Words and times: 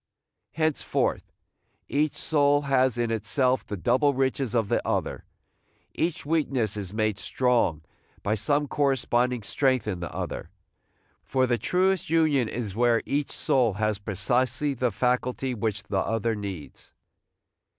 Henceforth 0.53 1.31
each 1.87 2.15
soul 2.15 2.63
has 2.63 2.97
in 2.97 3.11
itself 3.11 3.63
the 3.63 3.77
double 3.77 4.15
riches 4.15 4.55
of 4.55 4.67
the 4.67 4.81
other. 4.83 5.25
Each 5.93 6.25
weakness 6.25 6.75
is 6.75 6.91
made 6.91 7.19
strong 7.19 7.83
by 8.23 8.33
some 8.33 8.67
corresponding 8.67 9.43
strength 9.43 9.87
in 9.87 9.99
the 9.99 10.11
other; 10.11 10.49
for 11.23 11.45
the 11.45 11.59
truest 11.59 12.09
union 12.09 12.49
is 12.49 12.75
where 12.75 13.03
each 13.05 13.29
soul 13.31 13.73
has 13.73 13.99
precisely 13.99 14.73
the 14.73 14.91
faculty 14.91 15.53
which 15.53 15.83
the 15.83 15.99
other 15.99 16.33
needs. 16.33 16.93